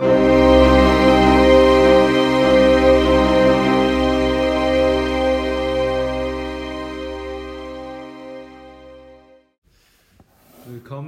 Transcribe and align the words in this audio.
Willkommen 0.00 0.14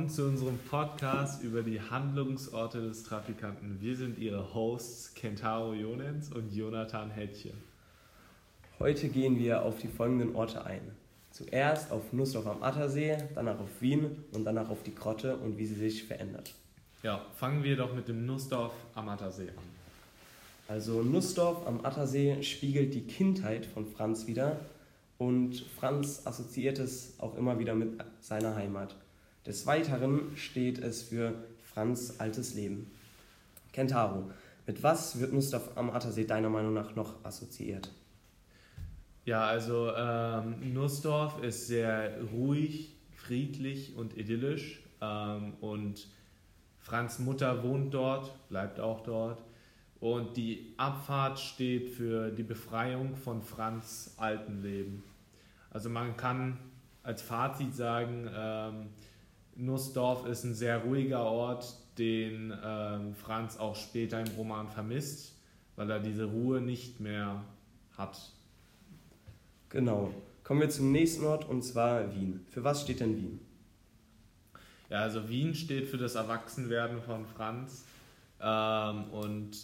zu 0.09 0.25
unserem 0.27 0.59
Podcast 0.69 1.45
über 1.45 1.62
die 1.62 1.80
Handlungsorte 1.80 2.80
des 2.80 3.05
Trafikanten. 3.05 3.80
Wir 3.80 3.95
sind 3.95 4.19
Ihre 4.19 4.53
Hosts 4.55 5.15
Kentaro 5.15 5.73
Jonens 5.73 6.33
und 6.33 6.52
Jonathan 6.52 7.12
Hettche. 7.12 7.52
Heute 8.80 9.09
gehen 9.09 9.38
wir 9.38 9.62
auf 9.62 9.79
die 9.79 9.87
folgenden 9.87 10.34
Orte 10.34 10.65
ein. 10.66 10.80
Zuerst 11.30 11.93
auf 11.93 12.12
Nussdorf 12.12 12.48
am 12.48 12.65
Attersee, 12.65 13.19
danach 13.37 13.61
auf 13.61 13.80
Wien 13.80 14.25
und 14.33 14.45
danach 14.45 14.69
auf 14.69 14.83
die 14.83 14.97
Grotte 14.97 15.37
und 15.37 15.59
wie 15.59 15.66
sie 15.66 15.77
sich 15.77 16.02
verändert. 16.02 16.57
Ja, 17.03 17.25
fangen 17.35 17.65
wir 17.65 17.77
doch 17.77 17.95
mit 17.95 18.09
dem 18.09 18.27
Nussdorf 18.27 18.75
am 18.95 19.09
Attersee 19.09 19.49
an. 19.49 19.65
Also 20.69 21.03
Nussdorf 21.03 21.67
am 21.67 21.83
Attersee 21.85 22.43
spiegelt 22.43 22.93
die 22.93 23.01
Kindheit 23.01 23.65
von 23.65 23.87
Franz 23.87 24.27
wieder 24.27 24.61
und 25.17 25.61
Franz 25.79 26.27
assoziiert 26.27 26.79
es 26.79 27.15
auch 27.19 27.37
immer 27.39 27.59
wieder 27.59 27.75
mit 27.75 28.05
seiner 28.21 28.55
Heimat. 28.55 28.95
Des 29.47 29.67
Weiteren 29.67 30.37
steht 30.37 30.79
es 30.79 31.03
für 31.03 31.33
Franz 31.73 32.17
altes 32.19 32.53
Leben. 32.55 32.91
Kentaro, 33.73 34.31
mit 34.67 34.83
was 34.83 35.19
wird 35.19 35.33
Nussdorf 35.33 35.71
am 35.77 35.89
Attersee 35.91 36.25
deiner 36.25 36.51
Meinung 36.51 36.75
nach 36.75 36.95
noch 36.97 37.25
assoziiert? 37.25 37.91
Ja, 39.25 39.47
also 39.47 39.91
ähm, 39.97 40.75
Nussdorf 40.75 41.43
ist 41.43 41.67
sehr 41.67 42.21
ruhig, 42.31 42.95
friedlich 43.17 43.97
und 43.97 44.19
idyllisch. 44.19 44.83
Ähm, 45.01 45.55
und 45.61 46.07
Franz 46.91 47.20
Mutter 47.20 47.62
wohnt 47.62 47.94
dort, 47.94 48.33
bleibt 48.48 48.80
auch 48.80 49.05
dort. 49.05 49.41
Und 50.00 50.36
die 50.36 50.74
Abfahrt 50.77 51.38
steht 51.38 51.91
für 51.91 52.33
die 52.33 52.42
Befreiung 52.42 53.14
von 53.14 53.42
Franz 53.42 54.14
Altenleben. 54.16 55.05
Also 55.70 55.88
man 55.88 56.16
kann 56.16 56.58
als 57.05 57.22
Fazit 57.22 57.77
sagen, 57.77 58.28
ähm, 58.36 58.86
Nussdorf 59.55 60.27
ist 60.27 60.42
ein 60.42 60.55
sehr 60.55 60.78
ruhiger 60.78 61.22
Ort, 61.22 61.77
den 61.96 62.52
ähm, 62.64 63.14
Franz 63.14 63.56
auch 63.56 63.77
später 63.77 64.18
im 64.18 64.34
Roman 64.36 64.68
vermisst, 64.68 65.38
weil 65.77 65.88
er 65.91 66.00
diese 66.00 66.24
Ruhe 66.24 66.61
nicht 66.61 66.98
mehr 66.98 67.44
hat. 67.96 68.33
Genau. 69.68 70.12
Kommen 70.42 70.62
wir 70.62 70.70
zum 70.70 70.91
nächsten 70.91 71.24
Ort 71.24 71.48
und 71.48 71.62
zwar 71.62 72.12
Wien. 72.16 72.44
Für 72.48 72.64
was 72.64 72.83
steht 72.83 72.98
denn 72.98 73.16
Wien? 73.16 73.38
Ja, 74.91 75.02
also 75.02 75.28
Wien 75.28 75.55
steht 75.55 75.86
für 75.86 75.98
das 75.98 76.16
Erwachsenwerden 76.16 77.00
von 77.00 77.24
Franz 77.24 77.84
ähm, 78.41 79.05
und 79.12 79.56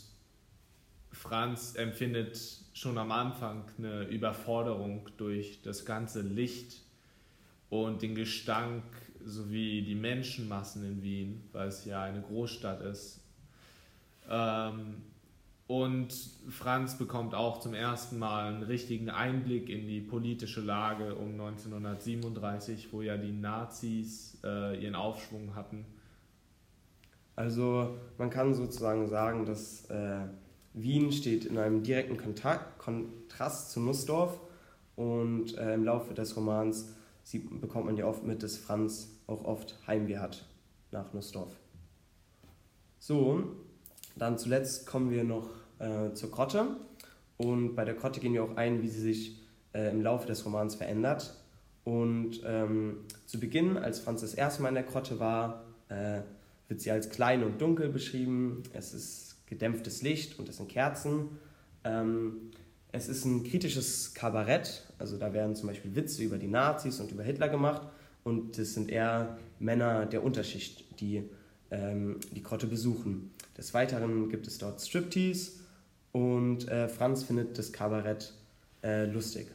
Franz 1.10 1.74
empfindet 1.74 2.38
schon 2.74 2.96
am 2.96 3.10
Anfang 3.10 3.64
eine 3.76 4.04
Überforderung 4.04 5.08
durch 5.16 5.60
das 5.62 5.84
ganze 5.84 6.20
Licht 6.20 6.76
und 7.70 8.02
den 8.02 8.14
Gestank 8.14 8.84
sowie 9.24 9.82
die 9.82 9.96
Menschenmassen 9.96 10.84
in 10.84 11.02
Wien, 11.02 11.42
weil 11.52 11.68
es 11.68 11.84
ja 11.84 12.04
eine 12.04 12.20
Großstadt 12.20 12.82
ist. 12.82 13.20
Ähm, 14.30 15.02
und 15.66 16.12
Franz 16.48 16.96
bekommt 16.96 17.34
auch 17.34 17.58
zum 17.58 17.74
ersten 17.74 18.18
Mal 18.18 18.52
einen 18.52 18.62
richtigen 18.62 19.10
Einblick 19.10 19.68
in 19.68 19.88
die 19.88 20.00
politische 20.00 20.60
Lage 20.60 21.16
um 21.16 21.32
1937, 21.32 22.92
wo 22.92 23.02
ja 23.02 23.16
die 23.16 23.32
Nazis 23.32 24.38
äh, 24.44 24.80
ihren 24.80 24.94
Aufschwung 24.94 25.56
hatten. 25.56 25.84
Also 27.34 27.98
man 28.16 28.30
kann 28.30 28.54
sozusagen 28.54 29.08
sagen, 29.08 29.44
dass 29.44 29.90
äh, 29.90 30.26
Wien 30.72 31.10
steht 31.10 31.44
in 31.44 31.58
einem 31.58 31.82
direkten 31.82 32.16
Kontakt, 32.16 32.78
Kontrast 32.78 33.72
zu 33.72 33.80
Nussdorf 33.80 34.38
und 34.94 35.58
äh, 35.58 35.74
im 35.74 35.84
Laufe 35.84 36.14
des 36.14 36.36
Romans 36.36 36.94
sieht, 37.24 37.60
bekommt 37.60 37.86
man 37.86 37.96
ja 37.96 38.06
oft 38.06 38.22
mit, 38.24 38.44
dass 38.44 38.56
Franz 38.56 39.10
auch 39.26 39.44
oft 39.44 39.76
Heimweh 39.88 40.18
hat 40.18 40.46
nach 40.92 41.12
Nussdorf. 41.12 41.50
So, 43.00 43.56
dann 44.16 44.38
zuletzt 44.38 44.86
kommen 44.86 45.10
wir 45.10 45.24
noch 45.24 45.50
äh, 45.78 46.12
zur 46.14 46.30
Grotte. 46.30 46.76
Und 47.36 47.74
bei 47.74 47.84
der 47.84 47.94
Grotte 47.94 48.20
gehen 48.20 48.32
wir 48.32 48.42
auch 48.42 48.56
ein, 48.56 48.82
wie 48.82 48.88
sie 48.88 49.00
sich 49.00 49.38
äh, 49.74 49.90
im 49.90 50.02
Laufe 50.02 50.26
des 50.26 50.44
Romans 50.44 50.74
verändert. 50.74 51.36
Und 51.84 52.40
ähm, 52.44 53.04
zu 53.26 53.38
Beginn, 53.38 53.76
als 53.76 54.00
Franz 54.00 54.22
das 54.22 54.34
erste 54.34 54.62
Mal 54.62 54.70
in 54.70 54.74
der 54.74 54.84
Grotte 54.84 55.20
war, 55.20 55.64
äh, 55.88 56.20
wird 56.68 56.80
sie 56.80 56.90
als 56.90 57.10
klein 57.10 57.44
und 57.44 57.60
dunkel 57.60 57.88
beschrieben. 57.88 58.62
Es 58.72 58.92
ist 58.92 59.46
gedämpftes 59.46 60.02
Licht 60.02 60.38
und 60.38 60.48
es 60.48 60.56
sind 60.56 60.68
Kerzen. 60.68 61.38
Ähm, 61.84 62.50
es 62.92 63.08
ist 63.08 63.24
ein 63.24 63.44
kritisches 63.44 64.14
Kabarett, 64.14 64.86
also 64.98 65.18
da 65.18 65.32
werden 65.32 65.54
zum 65.54 65.68
Beispiel 65.68 65.94
Witze 65.94 66.22
über 66.22 66.38
die 66.38 66.46
Nazis 66.46 66.98
und 66.98 67.12
über 67.12 67.22
Hitler 67.22 67.48
gemacht 67.48 67.82
und 68.24 68.58
das 68.58 68.74
sind 68.74 68.90
eher 68.90 69.36
Männer 69.58 70.06
der 70.06 70.24
Unterschicht, 70.24 70.98
die 71.00 71.28
ähm, 71.70 72.18
die 72.32 72.42
Grotte 72.42 72.66
besuchen. 72.66 73.32
Des 73.56 73.72
Weiteren 73.74 74.28
gibt 74.28 74.46
es 74.46 74.58
dort 74.58 74.80
Striptease 74.80 75.60
und 76.12 76.68
äh, 76.68 76.88
Franz 76.88 77.24
findet 77.24 77.58
das 77.58 77.72
Kabarett 77.72 78.34
äh, 78.82 79.06
lustig. 79.06 79.48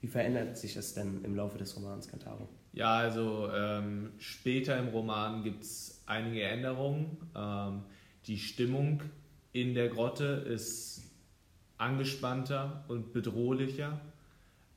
Wie 0.00 0.08
verändert 0.08 0.56
sich 0.56 0.76
es 0.76 0.94
denn 0.94 1.22
im 1.24 1.36
Laufe 1.36 1.58
des 1.58 1.76
Romans, 1.76 2.08
Cantaro? 2.08 2.48
Ja, 2.72 2.96
also 2.96 3.50
ähm, 3.54 4.12
später 4.18 4.78
im 4.78 4.88
Roman 4.88 5.42
gibt 5.42 5.64
es 5.64 6.02
einige 6.06 6.42
Änderungen. 6.42 7.18
Ähm, 7.36 7.82
die 8.26 8.38
Stimmung 8.38 9.02
in 9.52 9.74
der 9.74 9.88
Grotte 9.88 10.24
ist 10.24 11.02
angespannter 11.76 12.84
und 12.88 13.12
bedrohlicher. 13.12 14.00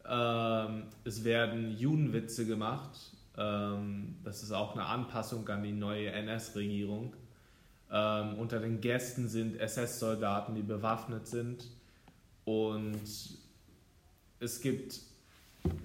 Ähm, 0.10 0.84
es 1.06 1.24
werden 1.24 1.78
Judenwitze 1.78 2.46
gemacht. 2.46 3.00
Ähm, 3.38 4.16
das 4.24 4.44
ist 4.44 4.52
auch 4.52 4.74
eine 4.74 4.86
Anpassung 4.86 5.48
an 5.48 5.64
die 5.64 5.72
neue 5.72 6.12
NS-Regierung. 6.12 7.16
Ähm, 7.96 8.40
unter 8.40 8.60
den 8.60 8.82
Gästen 8.82 9.30
sind 9.30 9.60
SS-Soldaten, 9.60 10.56
die 10.56 10.64
bewaffnet 10.64 11.28
sind. 11.28 11.68
Und 12.44 13.04
es 14.40 14.62
gibt 14.62 15.00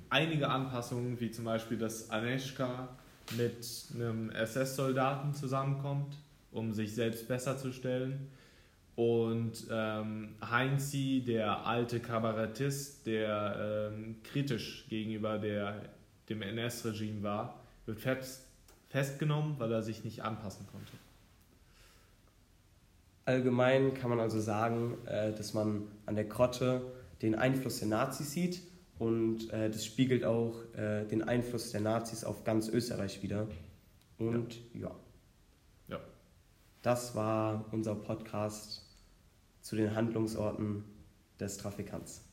einige 0.09 0.49
Anpassungen, 0.49 1.21
wie 1.21 1.31
zum 1.31 1.45
Beispiel, 1.45 1.77
dass 1.77 2.11
Aneshka 2.11 2.89
mit 3.37 3.67
einem 3.95 4.31
SS-Soldaten 4.31 5.35
zusammenkommt, 5.35 6.17
um 6.51 6.73
sich 6.73 6.95
selbst 6.95 7.29
besser 7.29 7.59
zu 7.59 7.73
stellen. 7.73 8.29
Und 8.97 9.67
ähm, 9.71 10.35
Heinzi, 10.41 11.23
der 11.25 11.67
alte 11.67 12.01
Kabarettist, 12.01 13.07
der 13.07 13.93
ähm, 13.93 14.17
kritisch 14.25 14.87
gegenüber 14.89 15.39
der, 15.39 15.83
dem 16.31 16.41
NS-Regime 16.41 17.23
war, 17.23 17.61
wird 17.85 18.01
fest, 18.01 18.47
festgenommen, 18.89 19.57
weil 19.59 19.71
er 19.71 19.83
sich 19.83 20.05
nicht 20.05 20.23
anpassen 20.23 20.67
konnte. 20.73 20.93
Allgemein 23.28 23.93
kann 23.93 24.09
man 24.09 24.21
also 24.21 24.41
sagen, 24.41 24.97
äh, 25.05 25.34
dass 25.34 25.53
man 25.53 25.83
an 26.06 26.15
der 26.15 26.25
Grotte 26.25 26.81
den 27.21 27.34
Einfluss 27.34 27.78
der 27.78 27.89
Nazis 27.89 28.33
sieht 28.33 28.62
und 28.99 29.53
äh, 29.53 29.69
das 29.69 29.84
spiegelt 29.84 30.25
auch 30.25 30.55
äh, 30.75 31.05
den 31.05 31.22
Einfluss 31.22 31.71
der 31.71 31.83
Nazis 31.83 32.25
auf 32.25 32.44
ganz 32.44 32.71
Österreich 32.71 33.22
wieder. 33.22 33.47
Und 34.17 34.55
ja. 34.72 34.88
ja. 34.88 34.97
ja. 35.88 36.00
Das 36.81 37.15
war 37.17 37.67
unser 37.71 37.97
Podcast 37.97 38.97
zu 39.61 39.77
den 39.77 39.94
Handlungsorten 39.94 40.84
des 41.38 41.59
Trafikants. 41.59 42.25